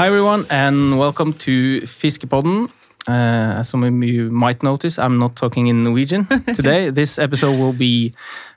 [0.00, 2.70] Hi everyone and welcome to Fiskepodden.
[3.06, 6.88] Uh, as some of you might notice, I'm not talking in Norwegian today.
[6.88, 8.14] this episode will be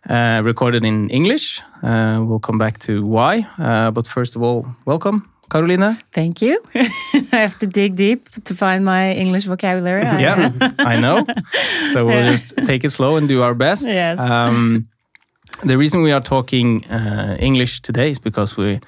[0.09, 1.61] uh, recorded in English.
[1.81, 3.45] Uh, we'll come back to why.
[3.57, 5.97] Uh, but first of all, welcome, Caroline.
[6.13, 6.63] Thank you.
[7.33, 10.03] I have to dig deep to find my English vocabulary.
[10.23, 11.25] yeah, I know.
[11.91, 13.85] So we'll just take it slow and do our best.
[13.85, 14.17] Yes.
[14.17, 14.87] Um,
[15.61, 18.79] the reason we are talking uh, English today is because we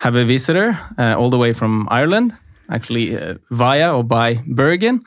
[0.00, 2.32] have a visitor uh, all the way from Ireland,
[2.68, 5.04] actually uh, via or by Bergen.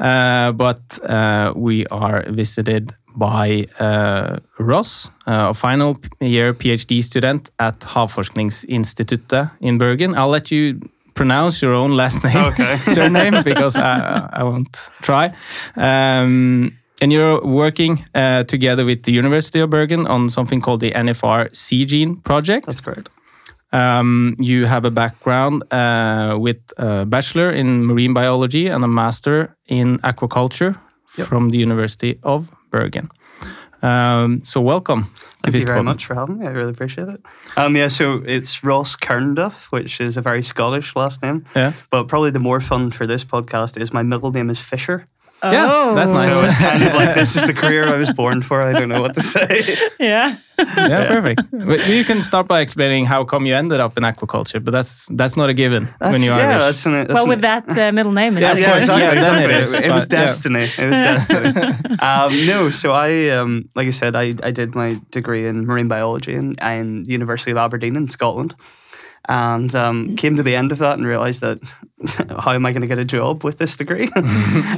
[0.00, 7.50] Uh, but uh, we are visited by uh, Ross, uh, a final year PhD student
[7.58, 10.14] at Havforskningsinstituttet in Bergen.
[10.14, 10.80] I'll let you
[11.14, 12.76] pronounce your own last name, Okay.
[12.94, 15.32] surname, because I, I won't try.
[15.76, 20.92] Um, and you're working uh, together with the University of Bergen on something called the
[20.92, 22.66] NFR C Gene project.
[22.66, 23.08] That's correct.
[23.76, 29.56] Um, you have a background uh, with a bachelor in marine biology and a master
[29.68, 30.78] in aquaculture
[31.18, 31.28] Yep.
[31.28, 33.08] from the University of Bergen.
[33.82, 35.04] Um, so welcome.
[35.44, 36.46] to Thank you very much for having me.
[36.46, 37.20] I really appreciate it.
[37.56, 41.44] Um, yeah, so it's Ross Kernduff, which is a very Scottish last name.
[41.54, 41.72] Yeah.
[41.90, 45.04] But probably the more fun for this podcast is my middle name is Fisher.
[45.52, 45.94] Yeah, Oh.
[45.94, 46.32] that's nice.
[46.38, 48.62] So it's kind of like this is the career I was born for.
[48.62, 49.62] I don't know what to say.
[50.00, 50.36] yeah.
[50.58, 51.42] yeah, perfect.
[51.52, 55.06] But you can start by explaining how come you ended up in aquaculture, but that's
[55.16, 56.62] that's not a given when you're yeah, Irish.
[56.62, 58.38] that's an, that's Well, an- with that uh, middle name.
[58.38, 59.02] Yeah, yeah, exactly.
[59.04, 59.44] Yeah, exactly.
[59.44, 60.24] it is, It, was but, yeah.
[60.26, 60.62] destiny.
[60.78, 61.48] It was destiny.
[62.00, 65.88] um, no, so I, um, like I said, I, I did my degree in marine
[65.88, 68.54] biology in, in the University of Aberdeen in Scotland,
[69.28, 71.60] and um, came to the end of that and realised that
[72.40, 74.08] how am I going to get a job with this degree?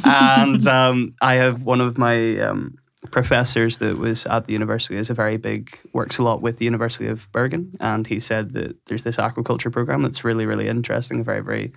[0.04, 2.78] and um, I have one of my um,
[3.10, 6.64] professors that was at the university is a very big works a lot with the
[6.64, 11.22] University of Bergen, and he said that there's this aquaculture program that's really really interesting,
[11.22, 11.72] very very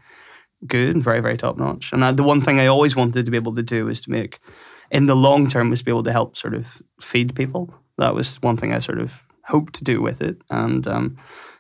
[0.65, 1.91] good and very very top notch.
[1.91, 4.11] And I, the one thing I always wanted to be able to do was to
[4.11, 4.39] make,
[4.89, 6.65] in the long term, was to be able to help sort of
[7.01, 7.73] feed people.
[7.97, 9.11] That was one thing I sort of
[9.51, 11.17] hoped to do with it, and um,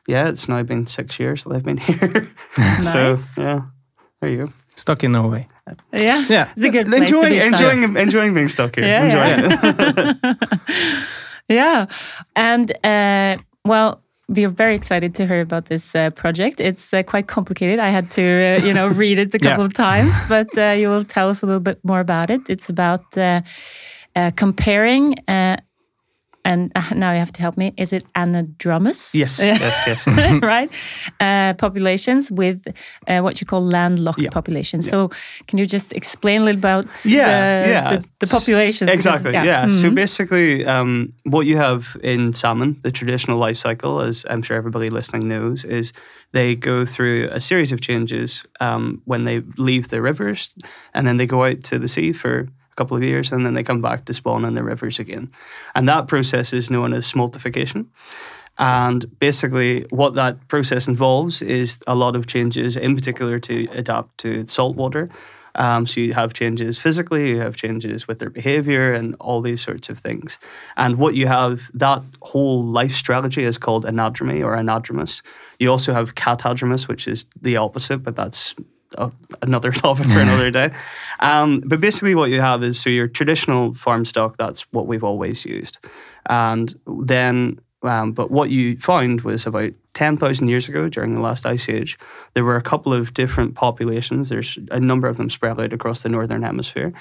[0.07, 2.27] yeah, it's now been six years that I've been here.
[2.83, 3.61] so yeah,
[4.21, 4.51] there you go.
[4.75, 5.47] Stuck in Norway.
[5.93, 6.25] Yeah.
[6.29, 6.49] Yeah.
[6.53, 7.51] It's a good place to enjoying be stuck.
[7.53, 8.85] enjoying enjoying being stuck here.
[8.85, 10.13] Yeah, enjoying yeah.
[10.67, 10.97] it.
[11.49, 11.85] Yeah.
[12.35, 13.35] And uh,
[13.65, 16.59] well, we're very excited to hear about this uh, project.
[16.59, 17.79] It's uh, quite complicated.
[17.79, 19.49] I had to, uh, you know, read it a Yeah.
[19.49, 22.41] couple of times, but uh, you will tell us a little bit more about it.
[22.49, 23.41] It's about uh,
[24.15, 25.57] uh, comparing, uh,
[26.43, 27.73] and uh, now you have to help me.
[27.77, 29.13] Is it anadromous?
[29.13, 30.07] Yes, yes, yes,
[30.41, 30.69] right?
[31.19, 32.59] Uh, populations with
[33.07, 34.29] uh, what you call landlocked Yeah.
[34.31, 34.87] populations.
[34.89, 35.09] So,
[35.47, 37.89] can you just explain a little about Yeah, the, yeah.
[37.97, 38.91] the, the populations?
[38.91, 39.33] Because- Exactly.
[39.33, 39.69] Yeah.
[39.69, 39.95] So Mhm.
[39.95, 44.89] basically, um, what you have in salmon, the traditional life cycle, as I'm sure everybody
[44.89, 45.93] listening knows, is
[46.33, 50.49] they go through a series of changes um, when they leave the rivers,
[50.93, 52.47] and then they go out to the sea for
[52.81, 55.29] couple of years, and then they come back to spawn in the rivers again,
[55.75, 57.85] and that process is known as smoltification.
[58.57, 64.17] And basically, what that process involves is a lot of changes, in particular to adapt
[64.23, 65.09] to salt water.
[65.55, 69.61] Um, so you have changes physically, you have changes with their behavior, and all these
[69.61, 70.39] sorts of things.
[70.75, 75.21] And what you have, that whole life strategy is called anadromy or anadromous.
[75.59, 78.55] You also have catadromous, which is the opposite, but that's
[79.41, 80.71] another topic for another day.
[81.19, 85.03] Um, but basically, what you have is so your traditional farm stock, that's what we've
[85.03, 85.77] always used.
[86.27, 91.45] And then, um, but what you found was about 10,000 years ago during the last
[91.45, 91.97] ice age,
[92.33, 94.29] there were a couple of different populations.
[94.29, 96.93] There's a number of them spread out across the northern hemisphere.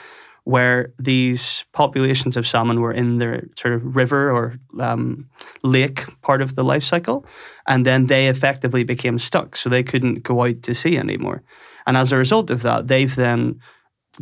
[0.45, 5.29] Where these populations of salmon were in their sort of river or um,
[5.63, 7.27] lake part of the life cycle,
[7.69, 11.43] and then they effectively became stuck, so they couldn't go out to sea anymore.
[11.91, 13.59] And as a result of that, they've then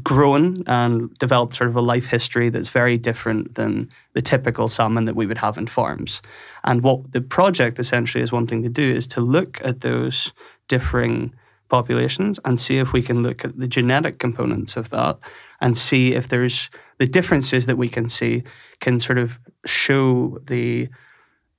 [0.03, 5.05] grown and developed sort of a life history that's very different than the typical salmon
[5.05, 6.23] that we would have in farms.
[6.65, 10.32] And what the project essentially is wanting to do is to look at those
[10.67, 11.35] differing
[11.69, 15.19] populations and see if we can look at the genetic components of that
[15.61, 18.44] and see if there's the differences that we can see
[18.81, 20.88] can sort of show the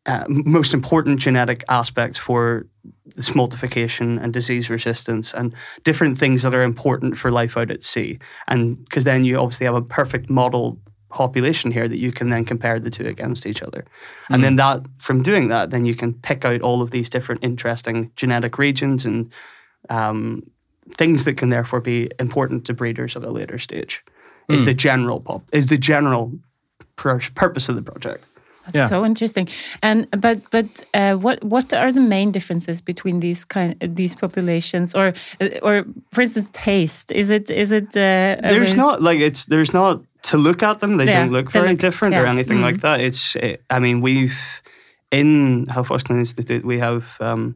[0.09, 2.65] uh, most important genetic aspects for
[3.17, 5.53] smoltification and disease resistance and
[5.83, 8.17] different things that are important for life out at sea.
[8.47, 10.79] And because then you obviously have a perfect model
[11.09, 13.85] population here that you can then compare the two against each other.
[14.29, 17.43] And then that from doing that, then you can pick out all of these different
[17.43, 19.31] interesting genetic regions and
[19.91, 20.49] um,
[20.91, 24.03] things that can therefore be important to breeders at a later stage.
[24.49, 26.33] Is the general pop is the general
[26.95, 28.25] pur- purpose of the project.
[28.71, 28.99] That's Yeah.
[28.99, 29.47] so interesting.
[29.81, 34.95] And but but uh, what what are the main differences between these kind these populations,
[34.95, 37.11] or uh, or for instance, taste?
[37.11, 37.87] Is it is it?
[37.95, 41.51] Uh, there's not like it's there's not to look at them they Yeah, don't look
[41.51, 42.81] they very look- different or anything like mhm.
[42.81, 44.35] that it's eh, i mean we've
[45.11, 47.55] in Health Havforskning Institute we have um,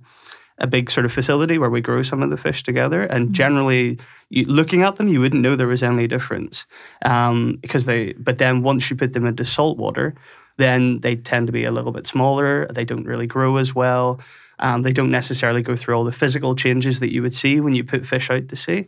[0.57, 3.33] a big sort of facility where we grow some of the fish together and Mm-hmm.
[3.33, 3.97] generally
[4.29, 6.65] you, looking at them you wouldn't know there was any difference
[7.05, 10.13] um, because they but then once you put them into salt water
[10.57, 14.19] then they tend to be a little bit smaller they don't really grow as well
[14.59, 17.75] um, they don't necessarily go through all the physical changes that you would see when
[17.75, 18.85] you put fish out to sea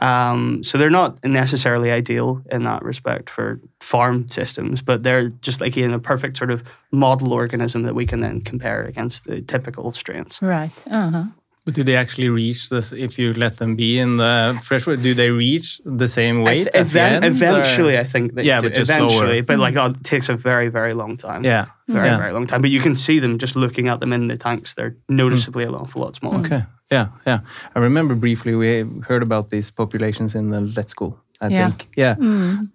[0.00, 5.60] um, so they're not necessarily ideal in that respect for farm systems, but they're just
[5.60, 9.42] like in a perfect sort of model organism that we can then compare against the
[9.42, 10.38] typical strains.
[10.40, 10.72] right.
[10.90, 11.24] Uh huh.
[11.66, 15.02] But do they actually reach this if you let them be in the freshwater?
[15.02, 16.68] Do they reach the same weight?
[16.74, 18.90] I at th- the even- end, or- eventually, I think that Yeah, do- but just
[18.90, 19.42] eventually, slower.
[19.42, 21.44] but like oh, it takes a very, very long time.
[21.44, 21.66] Yeah.
[21.88, 22.16] very, yeah.
[22.18, 22.62] very long time.
[22.62, 25.74] But you can see them just looking at them in the tanks; they're noticeably an
[25.74, 26.40] awful lot smaller.
[26.40, 26.62] Okay.
[26.90, 27.06] Yeah.
[27.26, 27.40] Yeah.
[27.76, 31.12] I remember briefly we heard about these populations in the vet school.
[31.42, 31.66] I Yeah.
[31.68, 31.88] think.
[31.96, 32.16] Yeah.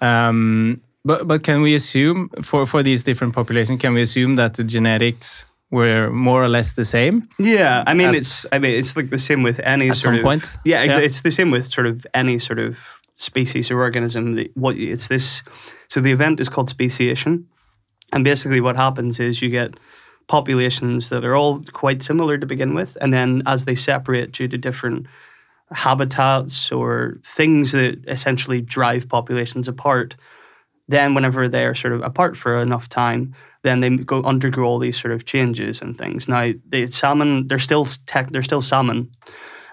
[0.01, 3.79] Um, but but can we assume for for these different populations?
[3.81, 5.45] Can we assume that the genetics
[5.75, 7.27] were more or less the same?
[7.39, 10.03] Yeah, I mean At- it's I mean it's like the same with any At sort
[10.03, 10.55] some of point?
[10.65, 10.99] Yeah, Yeah.
[11.05, 12.77] it's the same with sort of any sort of
[13.13, 14.35] species or organism.
[14.35, 15.43] that- What it's this.
[15.87, 17.45] So the event is called speciation,
[18.13, 19.71] and basically what happens is you get
[20.27, 24.47] populations that are all quite similar to begin with, and then as they separate due
[24.49, 25.05] to different
[25.71, 30.15] habitats or things that essentially drive populations apart,
[30.87, 33.33] then whenever they are sort of apart for enough time,
[33.65, 36.27] then they go undergo all these sort of changes and things.
[36.27, 39.11] Now the salmon, they're still tech, they're still salmon,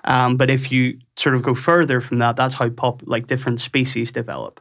[0.04, 3.60] um, but if you sort of go further from that, that's how pop like different
[3.60, 4.60] species develop.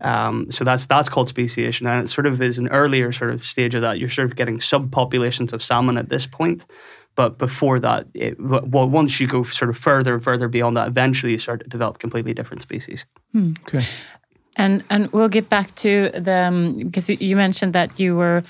[0.00, 3.44] Um, so that's that's called speciation, and it sort of is an earlier sort of
[3.44, 3.98] stage of that.
[4.00, 6.66] You're sort of getting subpopulations of salmon at this point.
[7.14, 10.88] But before that, it, well, once you go sort of further and further beyond that,
[10.88, 13.06] eventually you start to develop completely different species.
[13.62, 13.80] Okay.
[14.58, 18.42] And and we'll get back to the um, because you- mentioned that you were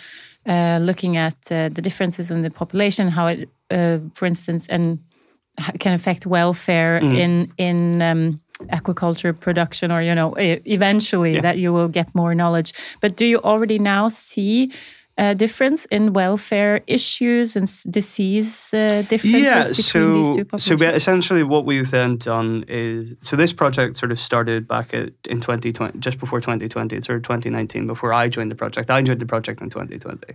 [0.49, 4.99] uh, looking at uh, the differences in the population, how it, uh, for instance, and
[5.79, 7.17] can affect welfare Mm-hmm.
[7.17, 8.41] in in um,
[8.73, 11.43] aquaculture production, or you know, eventually Yeah.
[11.43, 12.73] that you will get more knowledge.
[13.01, 14.71] But do you already now see?
[15.19, 20.65] A difference in welfare issues and disease uh, differences between these two populations.
[20.65, 24.93] so we, essentially what we've then done is so this project sort of started back
[24.93, 28.91] at, in 2020 just before 2020 it's sort of 2019 before I joined the project.
[28.91, 30.35] I joined the project in 2020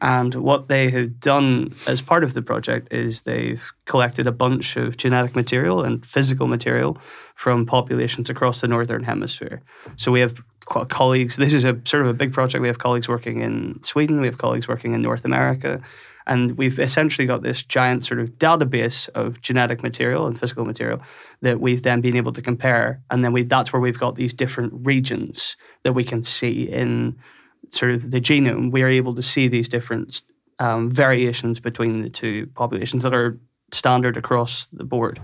[0.00, 4.76] and what they have done as part of the project is they've collected a bunch
[4.76, 6.96] of genetic material and physical material
[7.34, 9.62] from populations across the northern hemisphere.
[9.96, 13.08] So we have colleagues this is a sort of a big project we have colleagues
[13.08, 15.80] working in Sweden we have colleagues working in North America
[16.26, 21.00] and we've essentially got this giant sort of database of genetic material and physical material
[21.42, 23.00] that we've then been able to compare.
[23.10, 27.16] And then we that's where we've got these different regions that we can see in
[27.70, 28.72] sort of the genome.
[28.72, 30.22] We are able to see these different
[30.58, 33.38] um, variations between the two populations that are
[33.70, 35.20] standard across the board.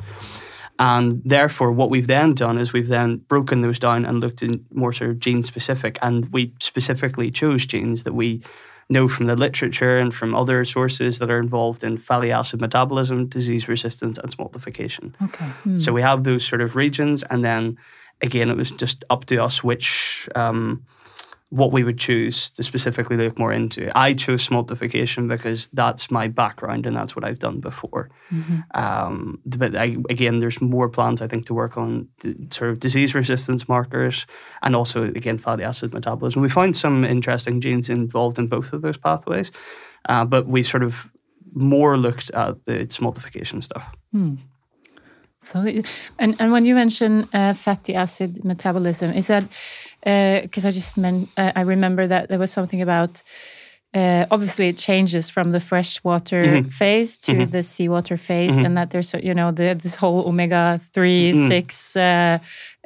[0.82, 4.66] And therefore, what we've then done is we've then broken those down and looked in
[4.72, 5.96] more sort of gene specific.
[6.02, 8.42] And we specifically chose genes that we
[8.88, 13.28] know from the literature and from other sources that are involved in fatty acid metabolism,
[13.28, 15.14] disease resistance, and smoltification.
[15.22, 15.44] okay.
[15.44, 15.76] Hmm.
[15.76, 17.78] So we have those sort of regions, and then
[18.20, 20.84] again, it was just up to us which um,
[21.52, 23.90] what we would choose to specifically look more into.
[23.94, 28.08] I chose smoltification because that's my background and that's what I've done before.
[28.74, 32.80] Um, but I, again, there's more plans I think to work on the sort of
[32.80, 34.24] disease resistance markers
[34.62, 36.40] and also again fatty acid metabolism.
[36.40, 39.52] We found some interesting genes involved in both of those pathways,
[40.08, 41.10] uh, but we sort of
[41.52, 43.94] more looked at the smoltification stuff.
[45.42, 45.58] So,
[46.18, 49.44] and and when you mention uh, fatty acid metabolism, is that
[50.42, 53.22] because I just meant uh, I remember that there was something about
[53.94, 56.68] uh, obviously it changes from the freshwater Mm-hmm.
[56.70, 61.32] phase to the seawater phase, and that there's you know the, this whole omega 3
[61.32, 61.48] Mm-hmm.
[61.48, 61.96] six.
[61.96, 62.38] Uh,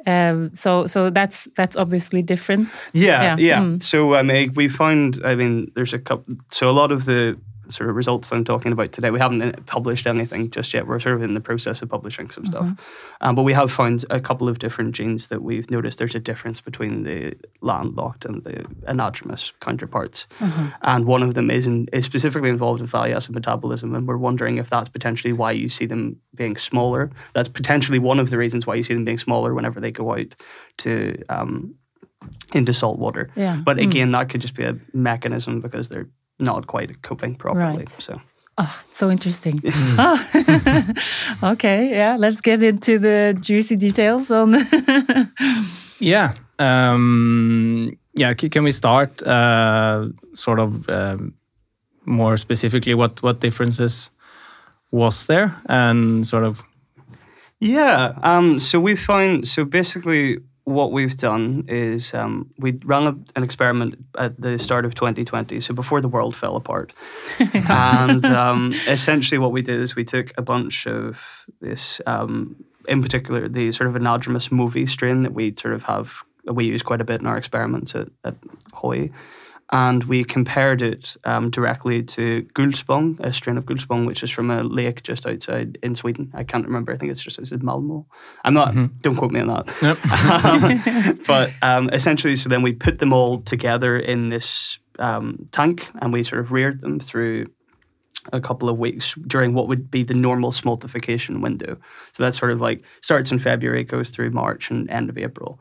[0.05, 2.67] um, so so that's that's obviously different.
[2.93, 3.61] Yeah, Yeah, yeah.
[3.61, 3.81] mm.
[3.83, 5.19] So I mean, we found.
[5.23, 6.35] I mean, there's a couple.
[6.51, 7.37] So a lot of the
[7.69, 10.87] sort of results I'm talking about today, we haven't uh, published anything just yet.
[10.87, 12.67] We're sort of in the process of publishing some stuff,
[13.21, 16.19] um, but we have found a couple of different genes that we've noticed there's a
[16.19, 20.27] difference between the landlocked and the anadromous counterparts,
[20.81, 24.17] and one of them is in, is specifically involved in fatty acid metabolism, and we're
[24.17, 27.11] wondering if that's potentially why you see them being smaller.
[27.33, 30.13] That's potentially one of the reasons why you see them being smaller whenever they go
[30.13, 30.35] out
[30.79, 31.75] to um,
[32.53, 33.29] into salt water.
[33.35, 33.59] Yeah.
[33.63, 33.83] But Mm.
[33.83, 36.09] again, that could just be a mechanism because they're
[36.39, 37.77] not quite coping properly.
[37.77, 37.89] Right.
[37.89, 38.21] So
[38.59, 39.61] Oh, so interesting.
[39.99, 40.17] Oh.
[41.43, 44.55] okay, yeah, let's get into the juicy details on.
[45.99, 46.33] Yeah.
[46.59, 48.33] Um, yeah.
[48.35, 51.33] Can we start uh, sort of um,
[52.05, 54.11] more specifically what what differences
[54.91, 56.63] was there and sort of
[57.59, 58.13] Yeah.
[58.21, 63.43] Um, so we found so basically what we've done is um, we ran a, an
[63.43, 66.91] experiment at the start of 2020, so before the world fell apart.
[67.69, 73.01] and um, essentially, what we did is we took a bunch of this, um, in
[73.01, 76.99] particular, the sort of anadromous Mowi strain that we sort of have we use quite
[76.99, 78.35] a bit in our experiments at, at
[78.73, 79.09] Hoy.
[79.71, 84.49] And we compared it um, directly to Gulspång, a strain of Gulspång, which is from
[84.49, 86.31] a lake just outside in Sweden.
[86.33, 86.93] I can't remember.
[86.93, 88.05] I think it's just outside Malmo.
[88.45, 88.73] I'm not.
[89.01, 89.73] Don't quote me on that.
[89.81, 89.97] Yep.
[90.37, 95.89] Um, but um, essentially, so then we put them all together in this um, tank,
[96.01, 97.47] and we sort of reared them through
[98.33, 101.77] a couple of weeks during what would be the normal smoltification window.
[102.13, 105.59] So that sort of like starts in February, goes through March and end of April.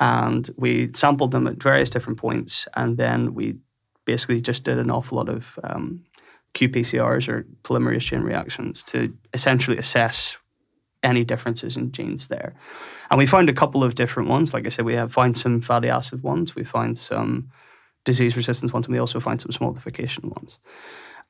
[0.00, 3.56] And we sampled them at various different points, and then we
[4.04, 6.04] basically just did an awful lot of um,
[6.54, 10.36] qPCRs or polymerase chain reactions to essentially assess
[11.02, 12.54] any differences in genes there.
[13.10, 14.54] And we found a couple of different ones.
[14.54, 17.50] Like I said, we have found some fatty acid ones, we find some
[18.04, 20.58] disease resistance ones, and we also find some smoltification ones.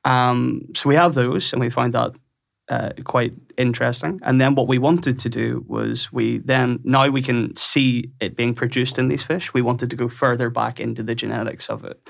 [0.05, 2.13] Um, so we have those, and we find that
[2.69, 4.19] uh, quite interesting.
[4.23, 8.35] And then what we wanted to do was we then now we can see it
[8.35, 9.53] being produced in these fish.
[9.53, 12.07] We wanted to go further back into the genetics of it.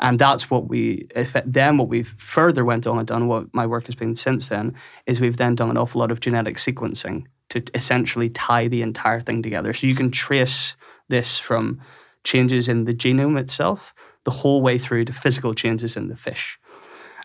[0.00, 3.54] And that's what we, if it, then what we've further went on and done, what
[3.54, 4.74] my work has been since then,
[5.06, 9.20] is we've then done an awful lot of genetic sequencing to essentially tie the entire
[9.20, 9.72] thing together.
[9.72, 10.74] So you can trace
[11.08, 11.80] this from
[12.24, 13.94] changes in the genome itself
[14.24, 16.58] the whole way through to physical changes in the fish.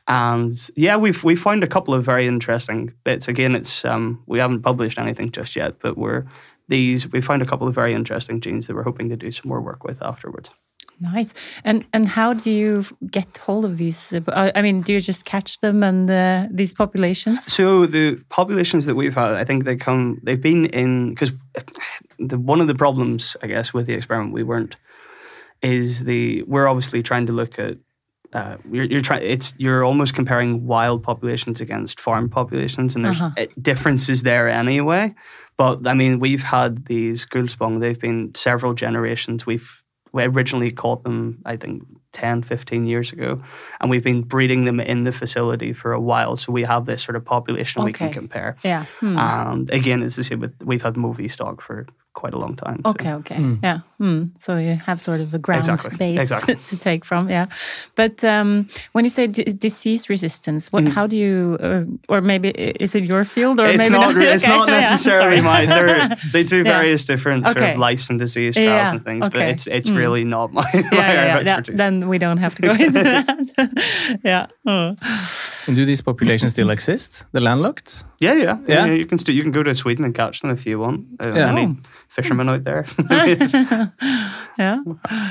[0.08, 3.28] And yeah, we've we found a couple of very interesting bits.
[3.28, 6.26] Again, it's um, we haven't published anything just yet, but we're
[6.68, 9.50] these we found a couple of very interesting genes that we're hoping to do some
[9.50, 10.50] more work with afterwards.
[11.00, 11.34] nice.
[11.64, 14.14] And and how do you get hold of these?
[14.14, 17.44] uh, I mean, do you just catch them and uh, these populations?
[17.46, 21.34] So the populations that we've had, I think they come, they've been in because
[22.20, 24.78] the one of the problems, I guess, with the experiment we weren't
[25.62, 27.78] is the we're obviously trying to look at.
[28.34, 29.24] Uh, you're, you're trying.
[29.24, 33.41] It's you're almost comparing wild populations against farm populations, and there's Uh-huh.
[33.41, 35.15] uh, differences there anyway.
[35.57, 37.79] But I mean, we've had these Gulspång.
[37.79, 39.46] They've been several generations.
[39.46, 39.81] We've
[40.13, 43.41] we originally caught them, I think, 10, 15 years ago,
[43.79, 46.36] and we've been breeding them in the facility for a while.
[46.38, 48.55] So we have this sort of population we can compare.
[48.63, 48.86] Yeah.
[49.00, 49.65] Hmm.
[49.69, 51.86] Again, it's the same with we've had Mowi stock for
[52.22, 52.80] quite a long time.
[52.84, 53.40] so- Okay, okay.
[53.64, 53.80] Yeah.
[54.00, 54.24] Hmm.
[54.40, 56.56] So you have sort of a ground Exactly, base exactly.
[56.70, 57.30] to take from.
[57.30, 57.46] Yeah.
[57.96, 61.84] But um, when you say d- disease resistance, what, how do you, uh,
[62.14, 62.50] or maybe
[62.84, 63.66] is it your field or.
[63.66, 64.16] It's maybe not.
[64.16, 65.68] re- It's Okay, not necessarily sorry.
[65.68, 65.70] mine.
[65.70, 66.78] They're, they do Yeah.
[66.78, 67.72] various different sort Okay.
[67.74, 69.98] of lice and disease trials Yeah, and things, but it's it's Mm.
[69.98, 71.58] really not my, my yeah, area yeah, of yeah.
[71.58, 71.78] expertise.
[71.78, 73.70] Then we don't have to go into that.
[74.24, 74.46] yeah.
[74.66, 74.96] Oh.
[75.68, 77.26] and do these populations still exist?
[77.32, 78.04] The landlocked?
[78.20, 78.94] yeah, yeah, yeah, Yeah?
[79.00, 81.00] You can st- you can go to Sweden and catch them if you want.
[81.26, 81.52] Uh, Yeah.
[81.52, 81.76] Any Oh.
[82.10, 82.86] Fishermen out there?
[84.60, 84.80] Yeah.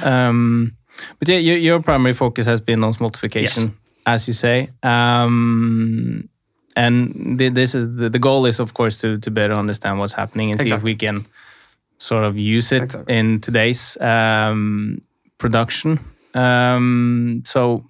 [0.02, 0.76] Um,
[1.18, 3.72] but yeah, your, your primary focus has been on smoltification,
[4.06, 4.70] as you say.
[4.82, 6.28] Um,
[6.76, 10.14] and th- this is the, the goal is, of course, to to better understand what's
[10.14, 11.26] happening and see if we can
[11.98, 13.14] sort of use it Exactly.
[13.18, 15.00] in today's um,
[15.38, 15.98] production.
[16.34, 17.82] Um, so,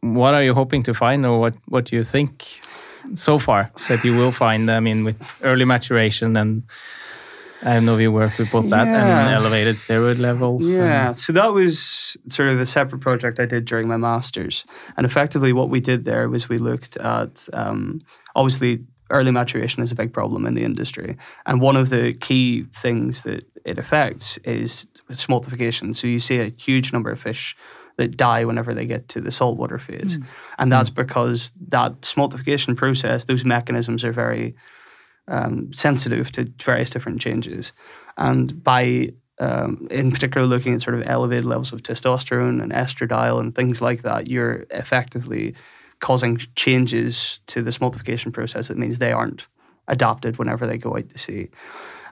[0.00, 2.60] what are you hoping to find, or what what do you think
[3.14, 4.70] so far that you will find?
[4.70, 6.62] I mean, with early maturation and.
[7.62, 10.64] I know you work with both that and elevated steroid levels.
[10.64, 14.64] and- Yeah, so that was sort of a separate project I did during my masters,
[14.96, 18.00] and effectively what we did there was we looked at um,
[18.36, 22.64] obviously early maturation is a big problem in the industry, and one of the key
[22.74, 25.94] things that it affects is smoltification.
[25.96, 27.56] So you see a huge number of fish
[27.96, 30.18] that die whenever they get to the saltwater phase,
[30.58, 34.54] and that's because that smoltification process, those mechanisms are very
[35.28, 37.72] um, sensitive to various different changes.
[38.16, 43.40] And by, um, in particular, looking at sort of elevated levels of testosterone and estradiol
[43.40, 45.54] and things like that, you're effectively
[46.00, 48.68] causing changes to this smoltification process.
[48.68, 49.46] That means they aren't
[49.88, 51.50] adapted whenever they go out to sea.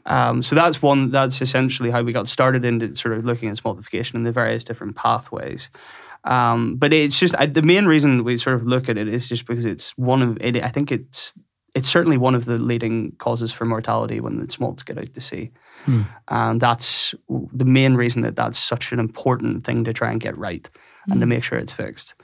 [0.07, 1.11] Um, so that's one.
[1.11, 4.65] That's essentially how we got started into sort of looking at smoltification and the various
[4.65, 5.69] different pathways.
[6.25, 9.29] Um, but it's just I, the main reason we sort of look at it is
[9.29, 10.63] just because it's one of it.
[10.63, 11.35] I think it's
[11.77, 15.21] it's certainly one of the leading causes for mortality when the smolts get out to
[15.21, 15.51] sea.
[15.85, 16.03] Hmm.
[16.29, 20.37] And that's the main reason that that's such an important thing to try and get
[20.39, 20.69] right
[21.07, 22.15] and to make sure it's fixed.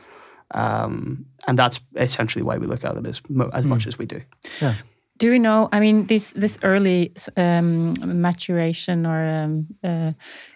[0.52, 3.20] Um, and that's essentially why we look at it as,
[3.52, 4.22] as much as we do.
[4.60, 4.74] Yeah.
[5.22, 5.68] Do you know?
[5.72, 10.10] I mean, this this early um, maturation or um, uh,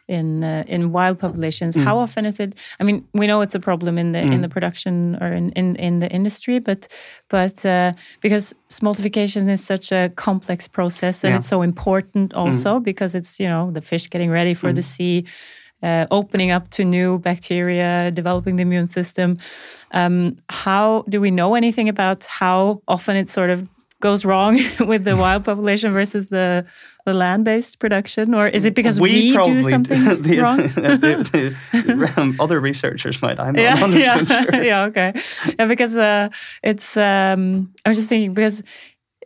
[0.08, 1.76] in uh, in wild populations.
[1.76, 2.54] How often is it?
[2.80, 5.76] I mean, we know it's a problem in the in the production or in, in,
[5.76, 6.88] in the industry, but
[7.28, 11.38] but uh, because smoltification is such a complex process and Yeah.
[11.38, 15.24] it's so important also because it's you know the fish getting ready for the sea.
[15.82, 19.36] Uh, opening up to new bacteria, developing the immune system.
[19.92, 23.58] Um, how do we know anything about how often it sort of
[24.00, 26.64] goes wrong with the wild population versus the
[27.04, 30.56] the land-based production, or is it because we, do something the, wrong?
[30.56, 33.38] the- the- um, other researchers might.
[33.38, 34.62] I'm not 100% yeah, sure.
[34.64, 34.84] yeah.
[34.88, 35.12] Okay,
[35.58, 36.28] yeah, because uh,
[36.62, 36.96] it's.
[36.96, 38.62] Um, I was just thinking because.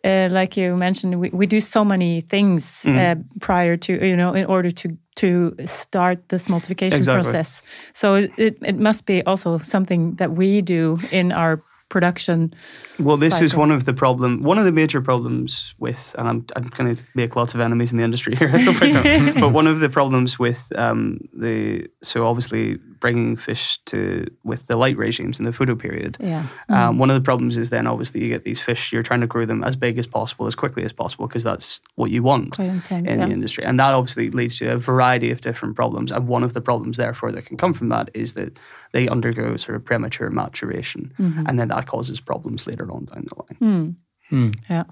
[0.02, 2.96] Uh, like you mentioned, we, we do so many things Mm.
[2.98, 7.22] uh, prior to you know in order to to start this smoltification Exactly.
[7.22, 7.62] process.
[7.92, 11.60] So it, it it must be also something that we do in our
[11.90, 12.54] production.
[12.98, 14.42] Well, this is one of the problem.
[14.42, 17.92] One of the major problems with, and I'm, I'm going to make lots of enemies
[17.92, 18.48] in the industry here,
[19.38, 24.76] but one of the problems with um, the so obviously bringing fish to with the
[24.76, 26.16] light regimes in the photo period.
[26.20, 26.46] Yeah.
[26.68, 28.92] Um, one of the problems is then obviously you get these fish.
[28.92, 31.80] You're trying to grow them as big as possible, as quickly as possible, because that's
[31.96, 33.26] what you want intense, in yeah.
[33.26, 36.12] the industry, and that obviously leads to a variety of different problems.
[36.12, 38.58] And one of the problems, therefore, that can come from that is that
[38.92, 41.46] they undergo sort of premature maturation, Mm-hmm.
[41.46, 43.96] and then that causes problems later on down the line.
[44.28, 44.50] Hmm.
[44.68, 44.84] Yeah.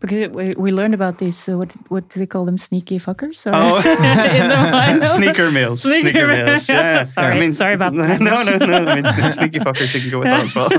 [0.00, 2.98] Because it, we, we learned about these, uh, what what do they call them, sneaky
[2.98, 3.46] fuckers?
[3.46, 3.76] Or Oh.
[4.92, 5.06] in the?
[5.06, 5.82] Sneaker males.
[5.82, 6.46] Sneaker Sneaker, males.
[6.46, 6.68] males.
[6.68, 7.04] Yeah, yeah.
[7.18, 8.20] Sorry, sorry about no, that.
[8.20, 8.90] No, no, no.
[8.90, 10.70] I mean, sneaky fuckers, you can go with that as well.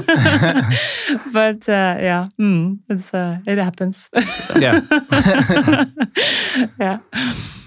[1.34, 4.10] but uh, yeah, mm, it's uh, it happens.
[4.60, 4.82] Yeah.
[6.80, 7.00] yeah.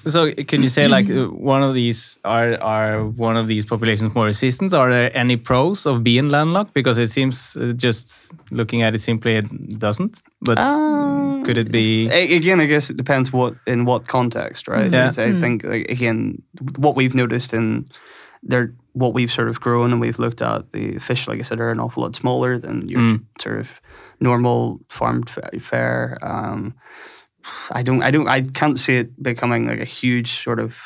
[0.07, 4.15] So can you say like uh, one of these are are one of these populations
[4.15, 4.73] more resistant?
[4.73, 6.75] Are there any pros of being landlocked?
[6.75, 10.23] Because it seems uh, just looking at it simply it doesn't.
[10.41, 12.09] But Um, could it be?
[12.09, 14.91] Again, I guess it depends what in what context, right?
[14.93, 15.05] Yeah.
[15.05, 16.43] Because I think like, again,
[16.77, 17.87] what we've noticed in
[18.43, 21.61] there, what we've sort of grown and we've looked at the fish, like I said,
[21.61, 23.21] are an awful lot smaller than your Mm.
[23.41, 23.69] sort of
[24.21, 26.19] normal farmed fare.
[26.23, 26.75] Um,
[27.71, 30.77] I don't, I don't, I can't see it becoming like a huge sort of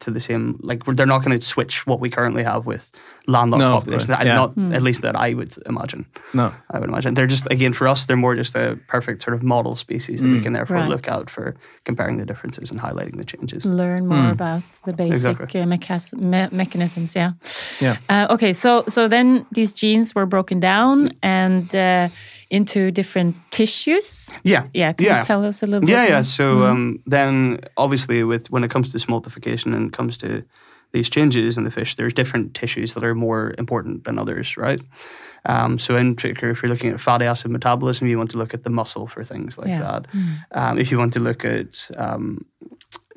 [0.00, 2.90] to the same like they're not going to switch what we currently have with
[3.26, 4.06] landlocked No, populations.
[4.06, 4.32] course, yeah.
[4.34, 6.06] Not at least that I would imagine.
[6.32, 6.54] No.
[6.70, 9.42] I would imagine they're just again for us they're more just a perfect sort of
[9.42, 10.88] model species that we can therefore Right.
[10.88, 13.66] look out for comparing the differences and highlighting the changes.
[13.66, 15.60] Learn more about the basic Exactly.
[15.60, 17.14] uh, mechas- me- mechanisms.
[17.14, 17.32] Yeah.
[17.82, 17.96] Yeah.
[18.08, 18.54] Uh, okay.
[18.54, 22.08] So so then these genes were broken down and uh,
[22.50, 24.28] into different tissues.
[24.42, 24.92] Yeah, Yeah.
[24.92, 25.16] Can yeah.
[25.18, 25.90] you tell us a little bit?
[25.90, 26.22] yeah, yeah.
[26.22, 30.42] So um, then obviously with when it comes to smoltification and it comes to
[30.92, 34.80] these changes in the fish, there's different tissues that are more important than others, right?
[35.46, 38.52] Um, so in particular, if you're looking at fatty acid metabolism, you want to look
[38.54, 39.82] at the muscle for things like Yeah.
[39.82, 40.06] that.
[40.50, 42.44] Um, if you want to look at um,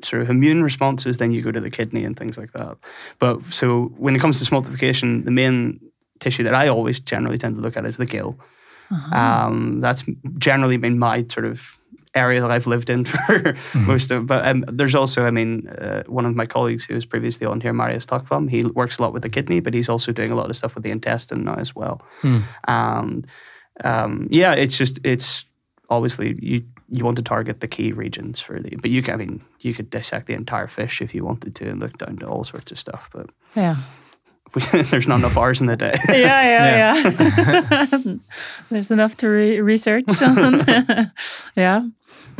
[0.02, 2.76] sort of immune responses, then you go to the kidney and things like that.
[3.18, 5.80] But so when it comes to smoltification, the main
[6.20, 8.38] tissue that I always generally tend to look at is the gill.
[9.12, 10.04] Um, that's
[10.38, 11.78] generally been my sort of
[12.14, 14.26] area that I've lived in for most of.
[14.26, 17.60] But um, there's also, I mean, uh, one of my colleagues who was previously on
[17.60, 20.34] here, Marius Takvam, he works a lot with the kidney, but he's also doing a
[20.34, 22.02] lot of stuff with the intestine now as well.
[22.68, 23.26] And
[23.82, 25.44] um, yeah, it's just it's
[25.90, 29.16] obviously you you want to target the key regions for the, but you can, I
[29.16, 32.26] mean, you could dissect the entire fish if you wanted to and look down to
[32.26, 33.30] all sorts of stuff, but.
[33.56, 33.76] Yeah.
[34.54, 35.94] We, there's not enough hours in the day.
[36.08, 38.14] yeah, yeah, yeah.
[38.70, 40.64] There's enough to re- research on.
[41.56, 41.82] yeah.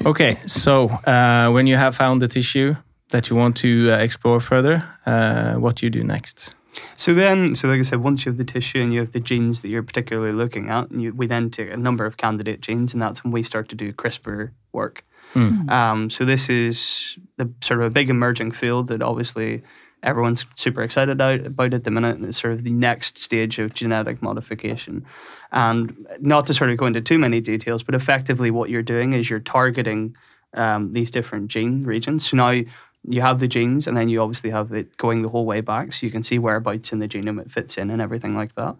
[0.04, 0.38] Okay.
[0.46, 2.76] So uh, when you have found the tissue
[3.10, 6.54] that you want to uh, explore further, uh, what do you do next?
[6.96, 9.20] So then, so like I said, once you have the tissue and you have the
[9.20, 12.60] genes that you're particularly looking at, and you, we then take a number of candidate
[12.60, 15.04] genes, and that's when we start to do CRISPR work.
[15.36, 19.62] Um, so this is the sort of a big emerging field that obviously
[20.04, 23.58] everyone's super excited out about at the minute, and it's sort of the next stage
[23.58, 25.04] of genetic modification.
[25.50, 29.12] And not to sort of go into too many details, but effectively what you're doing
[29.12, 30.16] is you're targeting
[30.54, 32.28] um, these different gene regions.
[32.28, 32.62] So now
[33.06, 35.92] you have the genes, and then you obviously have it going the whole way back,
[35.92, 38.76] so you can see whereabouts in the genome it fits in and everything like that.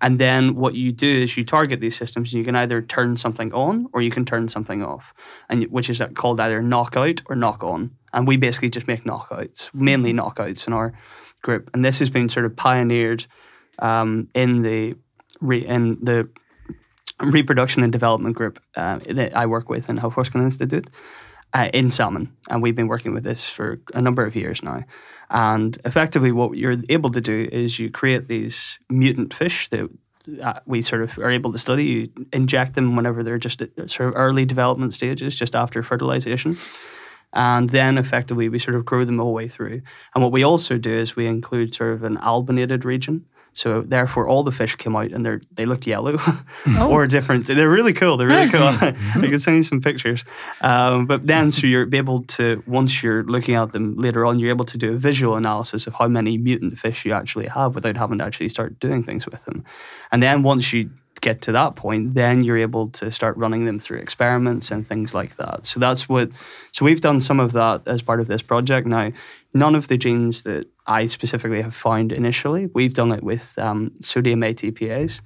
[0.00, 3.16] And then what you do is you target these systems, and you can either turn
[3.16, 5.12] something on or you can turn something off,
[5.48, 7.90] and which is called either knockout or knock on.
[8.12, 10.94] And we basically just make knockouts, mainly knockouts in our
[11.42, 11.70] group.
[11.74, 13.26] And this has been sort of pioneered
[13.80, 14.96] um, in the
[15.40, 16.28] re, in the
[17.20, 20.88] reproduction and development group uh, that I work with in Havsforskning Institute
[21.54, 24.84] uh, in salmon, and we've been working with this for a number of years now.
[25.30, 29.88] And effectively, what you're able to do is you create these mutant fish that
[30.42, 31.84] uh, we sort of are able to study.
[31.84, 36.56] You inject them whenever they're just at sort of early development stages, just after fertilization.
[37.32, 39.82] And then effectively, we sort of grow them all the way through.
[40.14, 43.26] And what we also do is we include sort of an albinated region.
[43.58, 46.16] So therefore, all the fish came out and they they look yellow
[46.66, 46.88] Oh.
[46.92, 47.46] or different.
[47.46, 48.16] They're really cool.
[48.16, 48.62] They're really cool.
[48.80, 50.24] I could send you some pictures.
[50.60, 54.50] Um, but then, so you're able to once you're looking at them later on, you're
[54.50, 57.96] able to do a visual analysis of how many mutant fish you actually have without
[57.96, 59.64] having to actually start doing things with them.
[60.12, 60.90] And then once you
[61.20, 65.14] get to that point, then you're able to start running them through experiments and things
[65.14, 65.66] like that.
[65.66, 66.30] So that's what.
[66.70, 68.86] So we've done some of that as part of this project.
[68.86, 69.10] Now,
[69.52, 73.92] none of the genes that I specifically have found initially, we've done it with um,
[74.00, 75.20] sodium ATPase.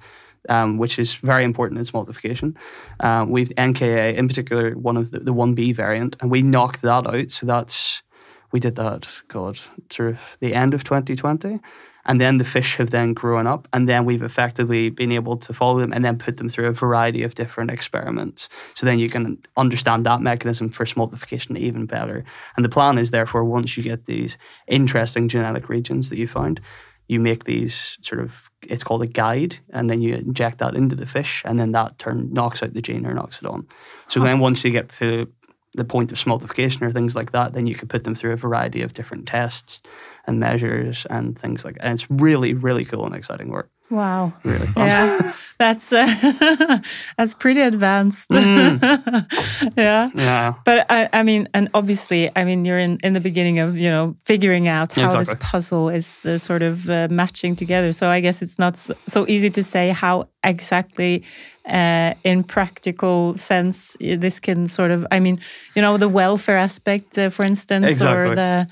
[0.49, 2.57] Um, which is very important in smoltification.
[2.99, 7.07] Um, we've NKA, in particular, one of the, the 1B variant, and we knocked that
[7.07, 7.31] out.
[7.31, 8.03] So that's,
[8.51, 9.57] we did that, God,
[9.99, 11.61] of the end of 2020.
[12.05, 15.53] And then the fish have then grown up, and then we've effectively been able to
[15.53, 18.49] follow them and then put them through a variety of different experiments.
[18.73, 22.25] So then you can understand that mechanism for smoltification even better.
[22.55, 24.37] And the plan is therefore, once you get these
[24.67, 26.59] interesting genetic regions that you find,
[27.07, 30.95] you make these sort of it's called a guide, and then you inject that into
[30.95, 33.67] the fish, and then that turn knocks out the gene or knocks it on.
[34.07, 35.29] So then once you get to
[35.75, 38.35] the point of smoltification or things like that, then you could put them through a
[38.37, 39.81] variety of different tests
[40.27, 41.77] and measures and things like.
[41.79, 43.69] And it's really, really cool and exciting work.
[43.89, 44.33] Wow.
[44.43, 44.87] Really fun.
[44.87, 46.79] Yeah, that's uh,
[47.17, 48.27] that's pretty advanced.
[48.31, 50.09] yeah.
[50.15, 50.53] Yeah.
[50.65, 53.89] But I, I mean, and obviously, I mean, you're in, in the beginning of you
[53.89, 55.47] know figuring out how this Exactly.
[55.51, 57.91] puzzle is uh, sort of uh, matching together.
[57.91, 61.23] So I guess it's not so easy to say how exactly,
[61.65, 65.05] uh, in practical sense, this can sort of.
[65.11, 65.39] I mean,
[65.75, 68.67] you know, the welfare aspect, uh, for instance, or the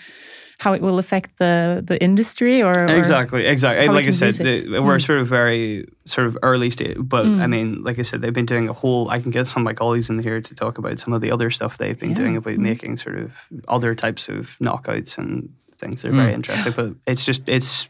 [0.60, 3.88] how it will affect the the industry, or, or Exactly, exactly.
[3.88, 5.06] Like I said, the, we're Mm.
[5.06, 8.46] sort of very sort of early stage, but I mean, like I said, they've been
[8.46, 9.10] doing a whole.
[9.10, 11.32] I can get some of my colleagues in here to talk about some of the
[11.32, 12.16] other stuff they've been Yeah.
[12.24, 13.32] doing about making sort of
[13.68, 15.50] other types of knockouts and
[15.80, 16.02] things.
[16.04, 17.90] They're very interesting, but it's just it's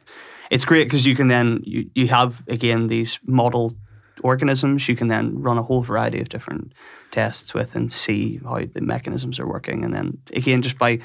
[0.50, 3.76] it's great because you can then you you have again these model
[4.24, 6.74] organisms you can then run a whole variety of different
[7.12, 11.00] tests with and see how the mechanisms are working and then again just by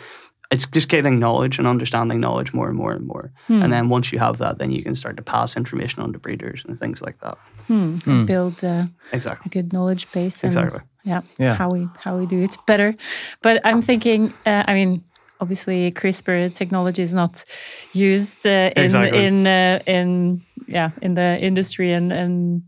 [0.51, 4.13] it's just getting knowledge and understanding knowledge more and more and more and then once
[4.13, 7.03] you have that then you can start to pass information on to breeders and things
[7.03, 10.43] like that hmm, and build uh, a exactly good knowledge base.
[10.43, 10.81] And, Exactly.
[11.05, 11.55] Yeah, Yeah.
[11.55, 12.95] How we how we do it better.
[13.43, 14.33] But I'm thinking.
[14.45, 15.03] Uh, I mean.
[15.39, 17.45] Obviously, CRISPR technology is not
[17.93, 19.23] used uh, in Exactly.
[19.23, 22.63] in uh, in yeah in the industry and and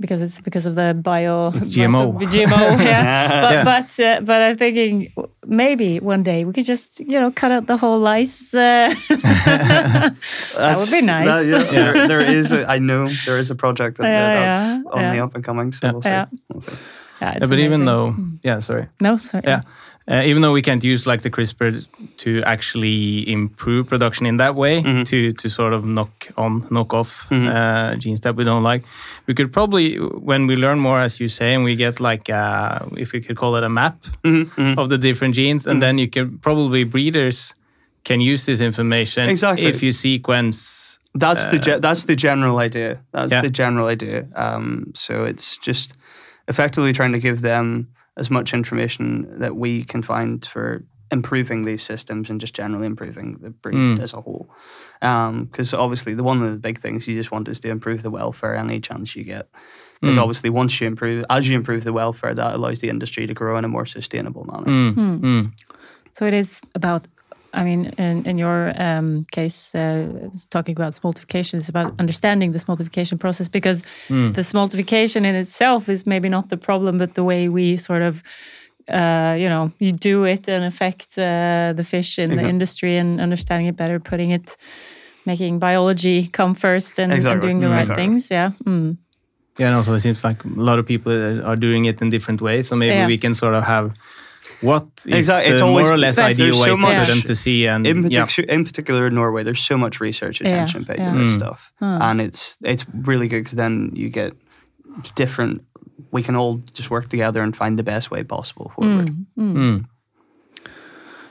[0.00, 2.14] because it's because of the bio It's GMO.
[2.20, 3.40] GMO yeah.
[3.42, 3.64] but Yeah.
[3.64, 5.12] but uh, but I'm thinking
[5.46, 8.54] maybe one day we could just you know cut out the whole lice.
[8.54, 11.26] Uh, that would be nice.
[11.26, 14.84] That- yeah, There, there is a, I know there is a project that, Yeah, that's
[14.84, 15.92] yeah, on the up and coming so Yeah.
[15.92, 16.24] we'll see, Yeah.
[16.52, 16.72] we'll see.
[17.20, 18.86] Yeah, it's Yeah, but even though, yeah, sorry.
[19.00, 19.42] no, sorry.
[19.46, 19.62] Yeah.
[20.10, 24.54] Uh, even though we can't use like the CRISPR to actually improve production in that
[24.54, 28.82] way to to sort of knock on knock off uh, genes that we don't like,
[29.26, 32.78] we could probably when we learn more, as you say, and we get like uh,
[32.96, 33.96] if we could call it a map
[34.78, 37.54] of the different genes, and then you can probably breeders
[38.04, 39.66] can use this information Exactly.
[39.66, 40.98] if you sequence.
[41.14, 42.98] That's the ge- that's the general idea.
[43.12, 43.42] That's Yeah.
[43.42, 44.26] the general idea.
[44.36, 45.96] Um, so it's just
[46.46, 51.82] effectively trying to give them as much information that we can find for improving these
[51.82, 54.50] systems and just generally improving the breed as a whole.
[55.00, 58.10] Because obviously, the one of the big things you just want is to improve the
[58.10, 59.48] welfare any chance you get.
[60.00, 63.34] Because obviously, once you improve, as you improve the welfare, that allows the industry to
[63.34, 64.66] grow in a more sustainable manner.
[64.66, 65.52] Mm, mm,
[66.12, 67.08] So it is about,
[67.52, 72.58] I mean, in, in your um, case, uh, talking about smoltification, it's about understanding the
[72.58, 73.82] smoltification process because
[74.34, 78.22] the smoltification in itself is maybe not the problem, but the way we sort of,
[78.88, 83.20] uh, you know, you do it and affect uh, the fish in the industry and
[83.20, 84.56] understanding it better, putting it,
[85.24, 87.72] making biology come first and, and doing the Mm.
[87.72, 88.04] right Exactly.
[88.04, 88.30] things.
[88.30, 88.50] Yeah.
[88.64, 88.96] Mm.
[89.58, 91.12] Yeah, and also it seems like a lot of people
[91.44, 92.68] are doing it in different ways.
[92.68, 93.06] So maybe Yeah.
[93.06, 93.90] we can sort of have
[94.60, 95.50] what is Exactly.
[95.52, 97.34] It's the always- more or less But ideal way so to- for much- them to
[97.34, 97.66] see.
[97.68, 98.24] And in yeah.
[98.24, 101.12] particular, in particular in Norway, there's so much research Yeah, attention paid yeah.
[101.12, 101.34] to this Mm.
[101.34, 104.32] stuff, and it's it's really good because then you get
[105.14, 105.62] different.
[106.10, 109.08] We can all just work together and find the best way possible forward.
[109.38, 109.54] Mm.
[109.54, 109.84] Mm.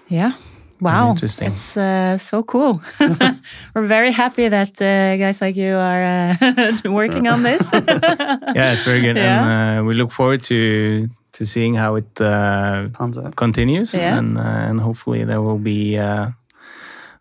[0.07, 0.31] Yeah.
[0.79, 1.51] Wow, interesting.
[1.51, 2.81] it's uh, so cool.
[3.73, 7.61] We're very happy that uh, guys like you are uh, working on this.
[7.73, 9.41] yeah, it's very good, Yeah.
[9.41, 12.87] and uh, we look forward to to seeing how it uh,
[13.35, 14.17] continues, Yeah.
[14.19, 16.27] and uh, and hopefully there will be uh,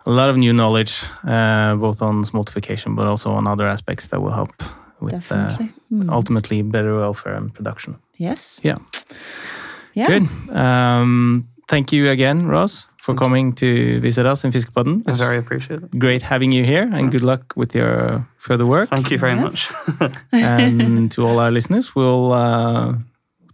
[0.07, 0.93] a lot of new knowledge,
[1.25, 4.53] uh, both on smoltification, but also on other aspects that will help
[5.01, 5.69] with uh, Definitely.
[5.91, 6.11] Hmm.
[6.11, 7.95] ultimately better welfare and production.
[8.19, 8.61] Yes.
[8.65, 8.79] Yeah.
[9.95, 10.07] Yeah.
[10.09, 10.29] Good.
[10.57, 13.27] Um, thank you again, Ross, for Thank you.
[13.27, 15.03] coming to visit us in Fiskepodden.
[15.07, 15.99] I It's very appreciate it.
[15.99, 18.89] great having you here, and good luck with your further work.
[18.89, 19.43] Thank you very Yes.
[20.01, 20.13] much.
[20.33, 22.95] and to all our listeners, we'll uh,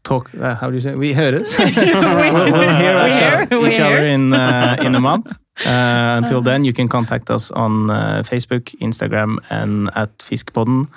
[0.03, 0.31] talk.
[0.41, 0.95] Uh, how do you say?
[0.95, 1.49] We heard it.
[1.59, 5.33] we'll, hear We each, hear- each other in uh, in a month.
[5.67, 10.89] Uh, until then, you can contact us on uh, Facebook, Instagram, and at Fiskpodden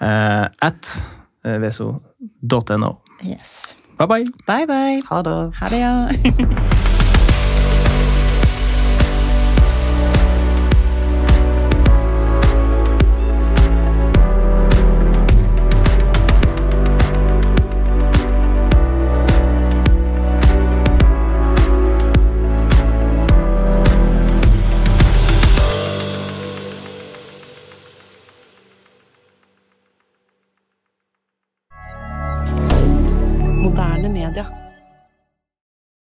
[0.00, 1.02] uh, at
[1.44, 3.00] uh, veso.no.
[3.20, 3.74] Yes.
[3.98, 4.24] Bye bye.
[4.46, 5.00] Bye bye.
[5.10, 5.52] Ha det.
[5.60, 6.93] Ha det, ja.